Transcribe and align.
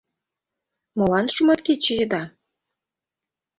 Молан 0.97 1.25
шуматкече 1.35 1.93
еда? 2.03 2.23